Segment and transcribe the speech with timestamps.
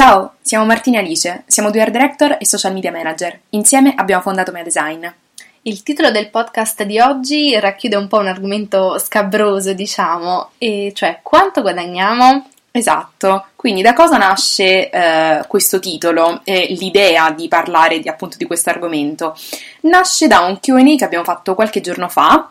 [0.00, 3.38] Ciao, siamo Martina e Alice, siamo due art director e social media manager.
[3.50, 5.06] Insieme abbiamo fondato Mea Design.
[5.60, 11.18] Il titolo del podcast di oggi racchiude un po' un argomento scabroso, diciamo, e cioè
[11.22, 12.48] quanto guadagniamo?
[12.70, 18.46] Esatto, quindi da cosa nasce eh, questo titolo e l'idea di parlare di, appunto di
[18.46, 19.36] questo argomento?
[19.82, 22.48] Nasce da un QA che abbiamo fatto qualche giorno fa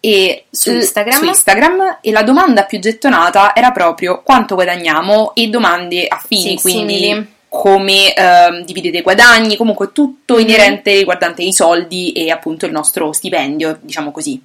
[0.00, 1.18] e su Instagram.
[1.18, 6.60] su Instagram e la domanda più gettonata era proprio quanto guadagniamo e domande affini, Sì,
[6.60, 7.34] quindi simili.
[7.48, 10.40] come ehm, dividete i guadagni, comunque tutto Mhm.
[10.40, 14.40] inerente riguardante i soldi e appunto il nostro stipendio, diciamo così.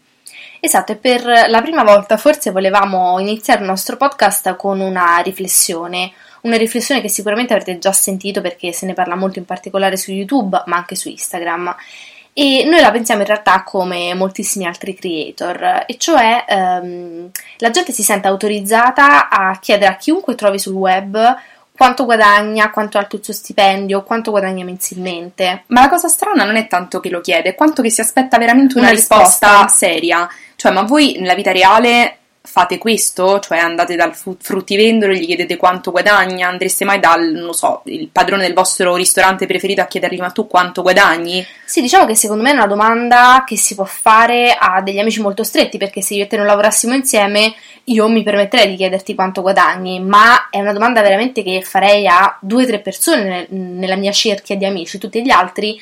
[0.60, 6.12] Esatto, e per la prima volta forse volevamo iniziare il nostro podcast con una riflessione,
[6.42, 10.12] una riflessione che sicuramente avrete già sentito perché se ne parla molto in particolare su
[10.12, 11.76] YouTube, ma anche su Instagram.
[12.38, 17.94] E noi la pensiamo in realtà come moltissimi altri creator, e cioè ehm, la gente
[17.94, 21.38] si sente autorizzata a chiedere a chiunque trovi sul web
[21.78, 25.64] quanto guadagna, quanto è alto il suo stipendio, quanto guadagna mensilmente.
[25.68, 28.76] Ma la cosa strana non è tanto che lo chiede, quanto che si aspetta veramente
[28.78, 29.68] una, Una risposta, risposta.
[29.68, 30.30] seria.
[30.58, 33.40] Cioè, ma voi nella vita reale fate questo?
[33.40, 36.48] Cioè, andate dal fruttivendolo e gli chiedete quanto guadagna?
[36.48, 40.48] Andreste mai dal, non so, il padrone del vostro ristorante preferito a chiedergli ma tu
[40.48, 41.46] quanto guadagni?
[41.66, 45.22] Sì, diciamo che secondo me è una domanda che si può fare a degli amici
[45.22, 47.54] molto stretti, perché se io e te non lavorassimo insieme,
[47.86, 52.38] io mi permetterei di chiederti quanto guadagni, ma è una domanda veramente che farei a
[52.42, 55.80] due o tre persone nel- nella mia cerchia di amici, tutti gli altri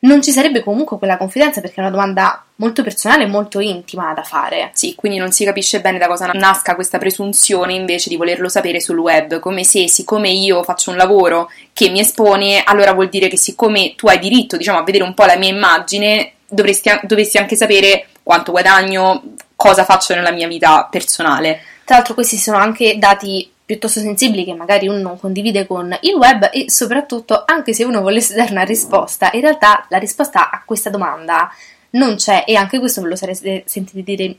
[0.00, 4.14] non ci sarebbe comunque quella confidenza perché è una domanda molto personale e molto intima
[4.14, 4.70] da fare.
[4.72, 8.80] Sì, quindi non si capisce bene da cosa nasca questa presunzione invece di volerlo sapere
[8.80, 13.28] sul web, come se siccome io faccio un lavoro che mi espone, allora vuol dire
[13.28, 17.36] che siccome tu hai diritto, diciamo, a vedere un po' la mia immagine, dovresti, dovresti
[17.36, 21.60] anche sapere quanto guadagno, cosa faccio nella mia vita personale.
[21.84, 26.14] Tra l'altro questi sono anche dati piuttosto sensibili che magari uno non condivide con il
[26.14, 30.62] web e soprattutto anche se uno volesse dare una risposta, in realtà la risposta a
[30.64, 31.48] questa domanda
[31.90, 34.36] non c'è e anche questo ve lo sarete sentiti dire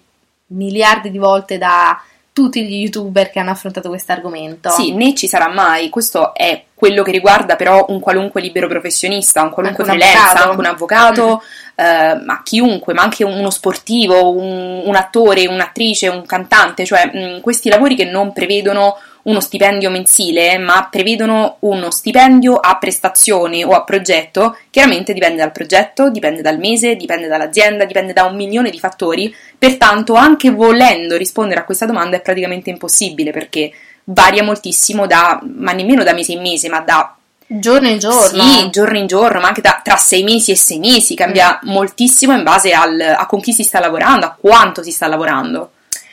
[0.47, 2.01] miliardi di volte da
[2.33, 4.69] tutti gli youtuber che hanno affrontato questo argomento.
[4.69, 9.43] Sì, né ci sarà mai, questo è quello che riguarda però un qualunque libero professionista,
[9.43, 10.49] un qualunque Anche un freelance, avvocato.
[10.49, 11.43] anche un avvocato,
[11.75, 17.41] eh, ma chiunque, ma anche uno sportivo, un, un attore, un'attrice, un cantante, cioè mh,
[17.41, 23.73] questi lavori che non prevedono uno stipendio mensile, ma prevedono uno stipendio a prestazione o
[23.73, 28.71] a progetto, chiaramente dipende dal progetto, dipende dal mese, dipende dall'azienda, dipende da un milione
[28.71, 33.71] di fattori, pertanto anche volendo rispondere a questa domanda è praticamente impossibile perché
[34.13, 37.15] varia moltissimo da, ma nemmeno da mese in mese, ma da
[37.47, 38.43] Giorno in giorno.
[38.43, 42.33] sì, giorno in giorno, ma anche da- tra sei mesi e sei mesi, cambia moltissimo
[42.33, 45.71] in base al- a con chi si sta lavorando, a quanto si sta lavorando.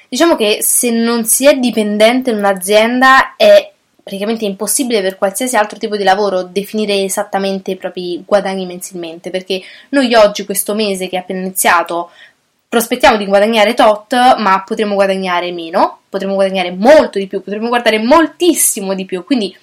[0.09, 3.71] Diciamo che se non si è dipendente in un'azienda è
[4.09, 9.61] praticamente impossibile per qualsiasi altro tipo di lavoro definire esattamente i propri guadagni mensilmente, perché
[9.91, 12.11] noi oggi, questo mese che è appena iniziato,
[12.69, 17.99] prospettiamo di guadagnare tot, ma potremo guadagnare meno, potremo guadagnare molto di più, potremo guardare
[17.99, 19.57] moltissimo di più, quindi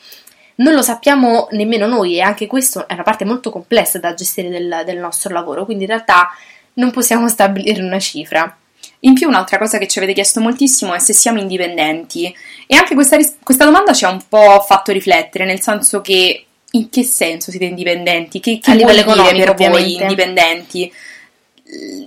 [0.56, 4.50] non lo sappiamo nemmeno noi e anche questo è una parte molto complessa da gestire
[4.50, 6.30] del, del nostro lavoro, quindi in realtà
[6.74, 8.58] non possiamo stabilire una cifra.
[9.02, 12.34] In più, un'altra cosa che ci avete chiesto moltissimo è se siamo indipendenti.
[12.66, 16.46] E anche questa, ris- questa domanda ci ha un po' fatto riflettere, nel senso che
[16.72, 18.40] in che senso siete indipendenti?
[18.40, 20.02] Che, che A livello economico, per voi ovviamente.
[20.02, 20.94] indipendenti?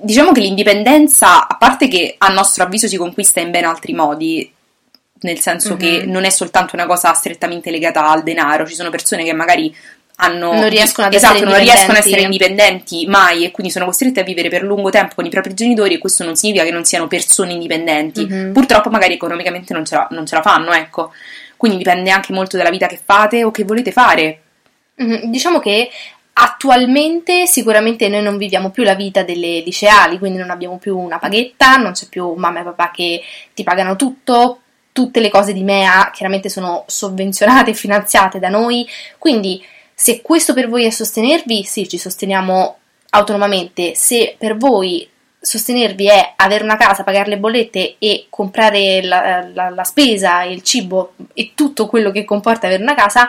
[0.00, 4.50] Diciamo che l'indipendenza, a parte che a nostro avviso si conquista in ben altri modi,
[5.20, 6.10] nel senso che Mhm.
[6.12, 9.74] non è soltanto una cosa strettamente legata al denaro, ci sono persone che magari
[10.20, 13.06] hanno Non riescono ad esatto, essere non riescono a essere indipendenti.
[13.06, 15.98] mai e quindi sono costrette a vivere per lungo tempo con i propri genitori e
[15.98, 18.26] questo non significa che non siano persone indipendenti.
[18.26, 18.52] Mhm.
[18.52, 21.12] Purtroppo magari economicamente non ce, la, non ce la fanno, ecco.
[21.56, 24.40] Quindi dipende anche molto dalla vita che fate o che volete fare.
[24.96, 25.88] Mhm, Diciamo che
[26.40, 31.18] attualmente sicuramente noi non viviamo più la vita delle liceali, quindi non abbiamo più una
[31.18, 33.22] paghetta, non c'è più mamma e papà che
[33.54, 34.60] ti pagano tutto,
[34.92, 38.86] tutte le cose di MEA chiaramente sono sovvenzionate e finanziate da noi,
[39.18, 42.76] quindi se questo per voi è sostenervi, sì, ci sosteniamo
[43.10, 45.08] autonomamente, se per voi
[45.40, 50.62] sostenervi è avere una casa, pagare le bollette e comprare la, la- la spesa, il
[50.62, 53.28] cibo e tutto quello che comporta avere una casa,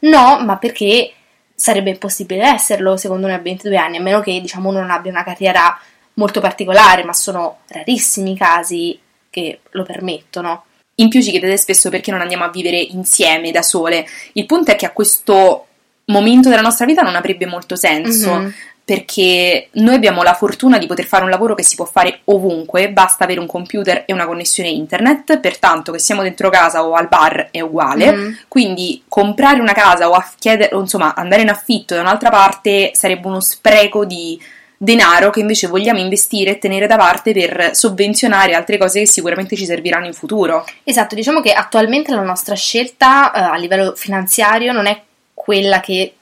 [0.00, 1.12] no, ma perché
[1.58, 5.10] sarebbe impossibile esserlo secondo noi a 22 anni, a meno che diciamo uno non abbia
[5.10, 5.76] una carriera
[6.14, 8.96] molto particolare, ma sono rarissimi i casi
[9.28, 10.66] che lo permettono.
[10.96, 14.06] In più ci chiedete spesso perché non andiamo a vivere insieme da sole.
[14.34, 15.66] Il punto è che a questo
[16.08, 18.34] momento della nostra vita non avrebbe molto senso.
[18.34, 18.54] Mhm.
[18.88, 22.90] Perché noi abbiamo la fortuna di poter fare un lavoro che si può fare ovunque,
[22.90, 27.06] basta avere un computer e una connessione internet, pertanto che siamo dentro casa o al
[27.06, 28.12] bar è uguale.
[28.12, 28.38] Mhm.
[28.48, 32.92] Quindi comprare una casa o, a chiedere, o insomma andare in affitto da un'altra parte
[32.94, 34.40] sarebbe uno spreco di
[34.80, 39.56] denaro che invece vogliamo investire e tenere da parte per sovvenzionare altre cose che sicuramente
[39.56, 40.64] ci serviranno in futuro.
[40.84, 45.02] Esatto, diciamo che attualmente la nostra scelta eh, a livello finanziario non è
[45.48, 46.12] quella che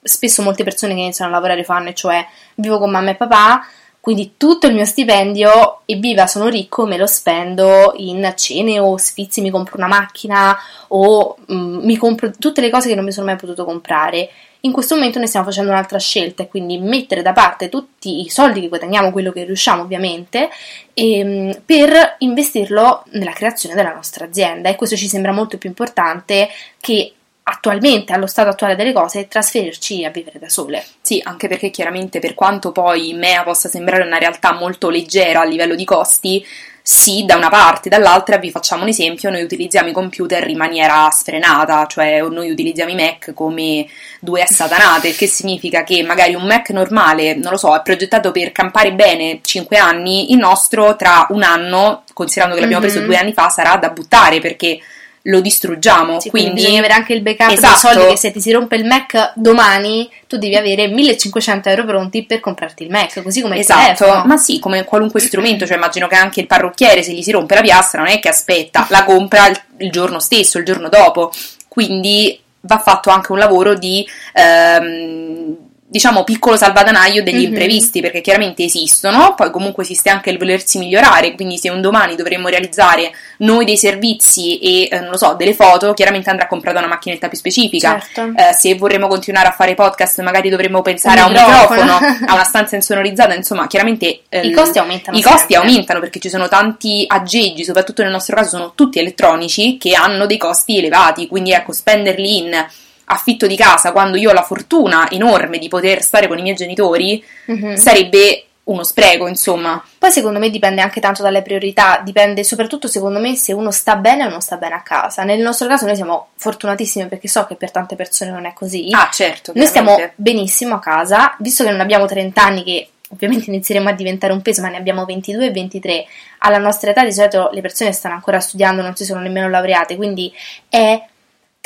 [0.00, 2.24] spesso molte persone che iniziano a lavorare fanno, e cioè
[2.54, 3.66] vivo con mamma e papà,
[3.98, 9.40] quindi tutto il mio stipendio, evviva, sono ricco, me lo spendo in cene o sfizi,
[9.40, 10.56] mi compro una macchina
[10.88, 11.54] o mh,
[11.84, 14.30] mi compro tutte le cose che non mi sono mai potuto comprare.
[14.60, 18.28] In questo momento noi stiamo facendo un'altra scelta, e quindi mettere da parte tutti i
[18.28, 20.48] soldi che guadagniamo, quello che riusciamo ovviamente,
[20.94, 24.68] ehm, per investirlo nella creazione della nostra azienda.
[24.68, 26.48] E questo ci sembra molto più importante
[26.78, 27.10] che
[27.48, 30.84] attualmente, allo stato attuale delle cose, trasferirci a vivere da sole.
[31.00, 35.44] Sì, anche perché chiaramente per quanto poi MEA possa sembrare una realtà molto leggera a
[35.44, 36.44] livello di costi,
[36.82, 41.08] sì, da una parte, dall'altra vi facciamo un esempio, noi utilizziamo i computer in maniera
[41.10, 43.86] sfrenata, cioè noi utilizziamo i Mac come
[44.20, 48.32] due assatanate, il che significa che magari un Mac normale, non lo so, è progettato
[48.32, 52.90] per campare bene 5 anni, il nostro tra un anno, considerando che l'abbiamo Mhm.
[52.90, 54.80] preso due anni fa, sarà da buttare perché
[55.26, 56.20] lo distruggiamo.
[56.20, 57.76] Sì, quindi, quindi bisogna avere anche il backup Esatto.
[57.76, 62.24] soldi che se ti si rompe il Mac domani tu devi avere 1500 euro pronti
[62.24, 66.06] per comprarti il Mac, così come il Esatto, ma sì, come qualunque strumento, cioè immagino
[66.06, 69.04] che anche il parrucchiere se gli si rompe la piastra non è che aspetta, la
[69.04, 71.32] compra il, il giorno stesso, il giorno dopo,
[71.68, 75.56] quindi va fatto anche un lavoro di ehm,
[75.88, 77.52] diciamo piccolo salvadanaio degli Mhm.
[77.52, 82.16] imprevisti perché chiaramente esistono, poi comunque esiste anche il volersi migliorare, quindi se un domani
[82.16, 86.78] dovremmo realizzare noi dei servizi e eh, non lo so, delle foto, chiaramente andrà comprata
[86.78, 88.00] una macchinetta più specifica.
[88.00, 88.32] Certo.
[88.36, 91.82] Eh, se vorremmo continuare a fare podcast, magari dovremmo pensare Un a un microfono.
[92.00, 95.56] microfono, a una stanza insonorizzata, insomma, chiaramente eh, I costi aumentano I costi sempre.
[95.56, 100.26] aumentano perché ci sono tanti aggeggi, soprattutto nel nostro caso sono tutti elettronici che hanno
[100.26, 102.66] dei costi elevati, quindi ecco, spenderli in
[103.06, 106.54] affitto di casa quando io ho la fortuna enorme di poter stare con i miei
[106.54, 107.74] genitori Mhm.
[107.76, 109.80] sarebbe uno spreco, insomma.
[109.96, 113.94] Poi secondo me dipende anche tanto dalle priorità, dipende soprattutto secondo me se uno sta
[113.94, 115.22] bene o non sta bene a casa.
[115.22, 118.88] Nel nostro caso noi siamo fortunatissimi perché so che per tante persone non è così.
[118.90, 119.52] Ah, certo.
[119.54, 123.92] Noi stiamo benissimo a casa, visto che non abbiamo 30 anni che ovviamente inizieremo a
[123.92, 126.04] diventare un peso, ma ne abbiamo 22 e 23.
[126.38, 129.94] Alla nostra età di solito le persone stanno ancora studiando, non si sono nemmeno laureate,
[129.94, 130.32] quindi
[130.68, 131.00] è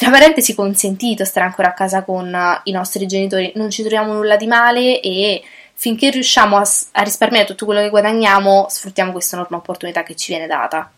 [0.00, 4.14] tra parentesi consentito stare ancora a casa con eh, i nostri genitori, non ci troviamo
[4.14, 5.43] nulla di male e
[5.75, 10.32] finché riusciamo a, a risparmiare tutto quello che guadagniamo, sfruttiamo questa enorme opportunità che ci
[10.32, 10.91] viene data.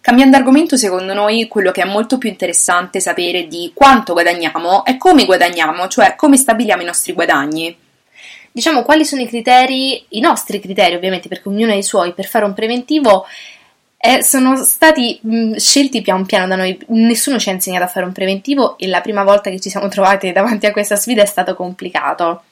[0.00, 4.96] Cambiando argomento, secondo noi quello che è molto più interessante sapere di quanto guadagniamo è
[4.96, 7.76] come guadagniamo, cioè come stabiliamo i nostri guadagni.
[8.50, 12.24] Diciamo quali sono i criteri, i nostri criteri ovviamente, perché ognuno ha i suoi, per
[12.24, 13.26] fare un preventivo
[14.00, 18.06] eh, sono stati mh, scelti pian piano da noi, nessuno ci ha insegnato a fare
[18.06, 21.26] un preventivo e la prima volta che ci siamo trovati davanti a questa sfida è
[21.26, 22.42] stato complicato.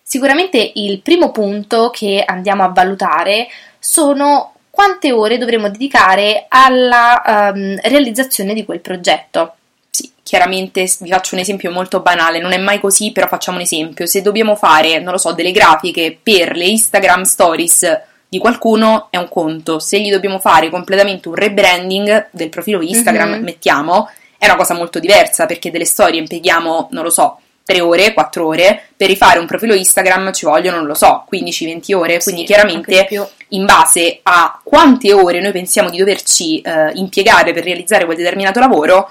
[0.00, 3.48] Sicuramente il primo punto che andiamo a valutare
[3.78, 9.54] sono quante ore dovremo dedicare alla ehm, realizzazione di quel progetto.
[9.90, 13.62] Sì, chiaramente vi faccio un esempio molto banale, non è mai così, però facciamo un
[13.62, 14.06] esempio.
[14.06, 18.00] Se dobbiamo fare, non lo so, delle grafiche per le Instagram stories
[18.34, 19.78] di qualcuno è un conto.
[19.78, 23.42] Se gli dobbiamo fare completamente un rebranding del profilo Instagram, Mhm.
[23.44, 28.12] mettiamo, è una cosa molto diversa perché delle storie impieghiamo, non lo so, 3 ore,
[28.12, 32.40] 4 ore, per rifare un profilo Instagram ci vogliono, non lo so, 15-20 ore, quindi
[32.42, 33.08] Sì, chiaramente
[33.50, 38.58] in base a quante ore noi pensiamo di doverci eh, impiegare per realizzare quel determinato
[38.58, 39.08] lavoro,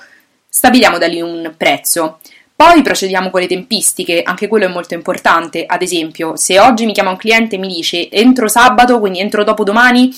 [0.50, 2.20] stabiliamo da lì un prezzo.
[2.64, 5.66] Poi procediamo con le tempistiche, anche quello è molto importante.
[5.68, 9.44] Ad esempio, se oggi mi chiama un cliente e mi dice entro sabato, quindi entro
[9.44, 10.16] dopodomani,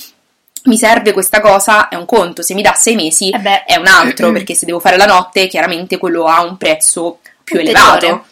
[0.66, 2.44] mi serve questa cosa, è un conto.
[2.44, 5.48] Se mi dà sei mesi, Eh è un altro, perché se devo fare la notte,
[5.48, 7.98] chiaramente quello ha un prezzo più Ulteriore.
[7.98, 8.26] elevato.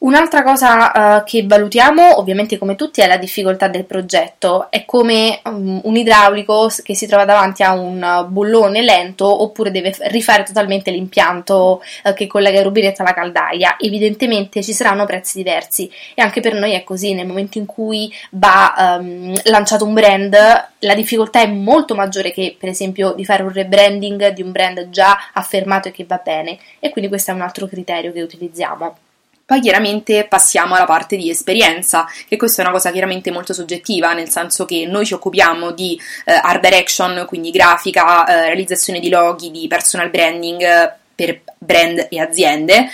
[0.00, 4.68] Un'altra cosa eh, che valutiamo, ovviamente come tutti, è la difficoltà del progetto.
[4.70, 9.72] È come um, un idraulico che si trova davanti a un uh, bullone lento oppure
[9.72, 13.74] deve rifare totalmente l'impianto eh, che collega il rubinetto alla caldaia.
[13.76, 17.12] Evidentemente ci saranno prezzi diversi e anche per noi è così.
[17.12, 20.36] Nel momento in cui va ehm, lanciato un brand,
[20.78, 24.90] la difficoltà è molto maggiore che, per esempio, di fare un rebranding di un brand
[24.90, 26.56] già affermato e che va bene.
[26.78, 28.96] E quindi questo è un altro criterio che utilizziamo.
[29.48, 34.12] Poi chiaramente passiamo alla parte di esperienza, che questa è una cosa chiaramente molto soggettiva,
[34.12, 39.08] nel senso che noi ci occupiamo di eh, art direction, quindi grafica, eh, realizzazione di
[39.08, 42.90] loghi, di personal branding eh, per brand e aziende.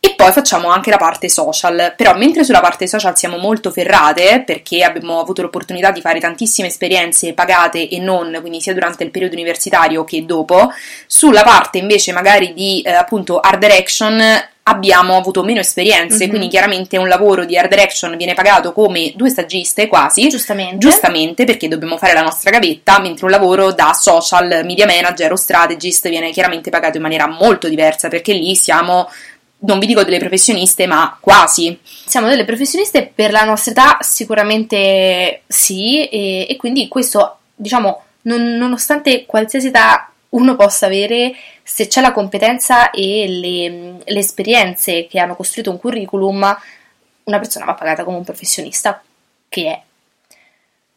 [0.00, 4.42] E poi facciamo anche la parte social, però mentre sulla parte social siamo molto ferrate
[4.44, 9.10] perché abbiamo avuto l'opportunità di fare tantissime esperienze pagate e non, quindi sia durante il
[9.10, 10.70] periodo universitario che dopo,
[11.06, 14.20] sulla parte invece magari di eh, appunto art direction
[14.70, 16.28] abbiamo avuto meno esperienze, mm-hmm.
[16.28, 20.78] quindi chiaramente un lavoro di art direction viene pagato come due stagiste quasi, giustamente.
[20.78, 25.36] giustamente perché dobbiamo fare la nostra gavetta, mentre un lavoro da social media manager o
[25.36, 29.08] strategist viene chiaramente pagato in maniera molto diversa perché lì siamo
[29.62, 31.78] non vi dico delle professioniste, ma quasi.
[31.82, 38.56] Siamo delle professioniste per la nostra età, sicuramente sì, e, e quindi questo, diciamo, non,
[38.56, 45.18] nonostante qualsiasi età uno possa avere, se c'è la competenza e le, le esperienze che
[45.18, 46.56] hanno costruito un curriculum,
[47.24, 49.02] una persona va pagata come un professionista,
[49.48, 49.82] che è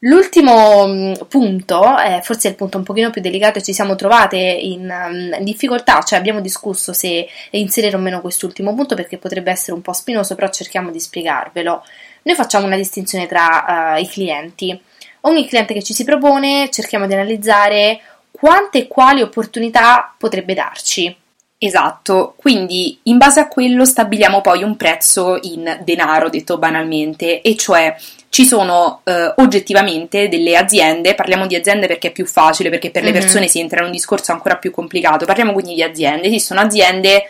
[0.06, 4.90] L'ultimo mm, punto, eh, forse il punto un pochino più delicato ci siamo trovate in,
[4.90, 9.82] um, difficoltà, cioè abbiamo discusso se inserire o meno quest'ultimo punto perché potrebbe essere un
[9.82, 11.86] po' spinoso, però cerchiamo di spiegarvelo.
[12.24, 14.78] Noi facciamo una distinzione tra uh, i clienti.
[15.22, 18.02] Ogni cliente che ci si propone cerchiamo di analizzare
[18.38, 21.16] quante e quali opportunità potrebbe darci.
[21.58, 27.56] Esatto, quindi in base a quello stabiliamo poi un prezzo in denaro, detto banalmente, e
[27.56, 27.96] cioè
[28.28, 33.04] ci sono eh, oggettivamente delle aziende, parliamo di aziende perché è più facile, perché per
[33.04, 33.14] mm-hmm.
[33.14, 36.60] le persone si entra in un discorso ancora più complicato, parliamo quindi di aziende, esistono
[36.60, 37.30] aziende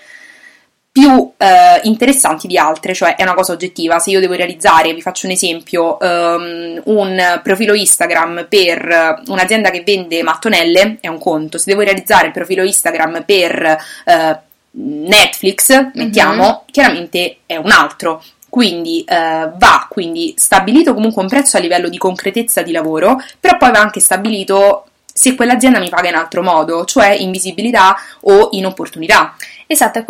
[0.93, 3.97] più eh, interessanti di altre, cioè è una cosa oggettiva.
[3.97, 9.81] Se io devo realizzare, vi faccio un esempio, um, un profilo Instagram per un'azienda che
[9.83, 11.57] vende mattonelle, è un conto.
[11.57, 14.37] Se devo realizzare il profilo Instagram per uh,
[14.69, 16.57] Netflix, mettiamo, mm-hmm.
[16.69, 18.23] chiaramente è un altro.
[18.47, 23.57] Quindi uh, va quindi stabilito comunque un prezzo a livello di concretezza di lavoro, però
[23.57, 28.49] poi va anche stabilito se quell'azienda mi paga in altro modo, cioè in visibilità o
[28.51, 29.35] in opportunità.
[29.67, 30.05] Esatto, è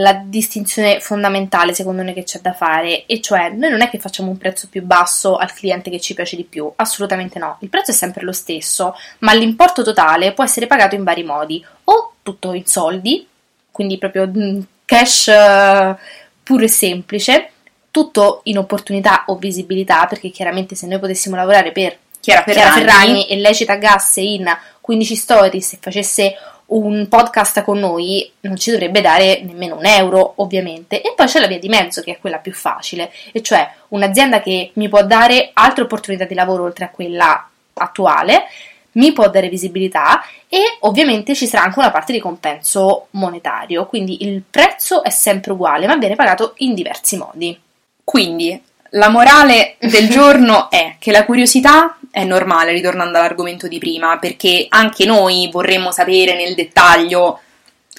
[0.00, 3.98] la distinzione fondamentale secondo me che c'è da fare, e cioè noi non è che
[3.98, 7.68] facciamo un prezzo più basso al cliente che ci piace di più, assolutamente no, il
[7.68, 12.14] prezzo è sempre lo stesso, ma l'importo totale può essere pagato in vari modi, o
[12.22, 13.26] tutto in soldi,
[13.70, 15.96] quindi proprio mm, cash uh,
[16.42, 17.50] puro e semplice,
[17.90, 21.96] tutto in opportunità o visibilità, perché chiaramente se noi potessimo lavorare per
[22.28, 27.62] Chiara Ferragni, Chiara Ferragni e lei ci taggasse in 15 stories e facesse un podcast
[27.62, 31.00] con noi non ci dovrebbe dare nemmeno un euro, ovviamente.
[31.00, 34.40] E poi c'è la via di mezzo, che è quella più facile, e cioè un'azienda
[34.42, 38.44] che mi può dare altre opportunità di lavoro oltre a quella attuale,
[38.92, 44.24] mi può dare visibilità e ovviamente ci sarà anche una parte di compenso monetario, quindi
[44.24, 47.58] il prezzo è sempre uguale, ma viene pagato in diversi modi.
[48.04, 48.60] Quindi
[48.92, 54.66] la morale del giorno è che la curiosità è normale, ritornando all'argomento di prima, perché
[54.68, 57.40] anche noi vorremmo sapere nel dettaglio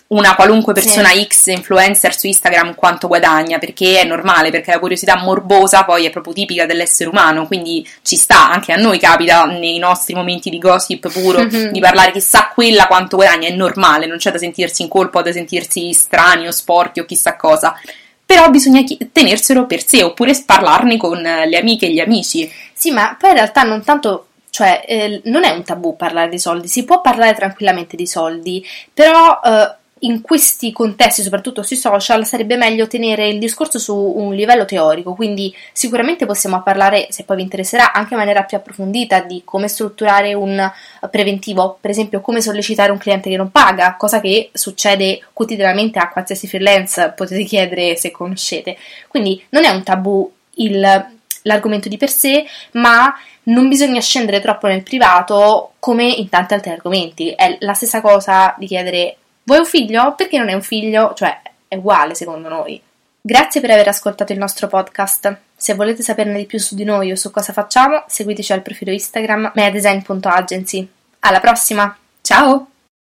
[0.09, 1.27] una qualunque persona sì.
[1.27, 6.09] X influencer su Instagram quanto guadagna, perché è normale, perché la curiosità morbosa poi è
[6.09, 10.57] proprio tipica dell'essere umano, quindi ci sta, anche a noi capita nei nostri momenti di
[10.57, 14.87] gossip puro di parlare chissà quella quanto guadagna, è normale, non c'è da sentirsi in
[14.87, 17.79] colpa o da sentirsi strani o sporchi o chissà cosa
[18.29, 22.47] però bisogna tenerselo per sé oppure parlarne con le amiche e gli amici.
[22.73, 26.37] Sì, ma poi in realtà non tanto cioè eh, non è un tabù parlare di
[26.37, 32.25] soldi, si può parlare tranquillamente di soldi, però eh, in questi contesti, soprattutto sui social,
[32.25, 37.37] sarebbe meglio tenere il discorso su un livello teorico, quindi sicuramente possiamo parlare, se poi
[37.37, 40.71] vi interesserà, anche in maniera più approfondita di come strutturare un
[41.09, 46.09] preventivo, per esempio come sollecitare un cliente che non paga, cosa che succede quotidianamente a
[46.09, 48.77] qualsiasi freelance, potete chiedere se conoscete.
[49.07, 51.07] Quindi non è un tabù il,
[51.43, 53.13] l'argomento di per sé, ma
[53.43, 57.31] non bisogna scendere troppo nel privato come in tanti altri argomenti.
[57.31, 59.15] È la stessa cosa di chiedere
[59.49, 60.13] Vuoi un figlio?
[60.13, 61.15] Perché non è un figlio?
[61.15, 62.79] Cioè, è uguale secondo noi.
[63.19, 65.37] Grazie per aver ascoltato il nostro podcast.
[65.55, 68.91] Se volete saperne di più su di noi o su cosa facciamo, seguiteci al profilo
[68.91, 70.87] Instagram meadesign.agency.
[71.21, 71.97] Alla prossima!
[72.21, 72.78] Ciao!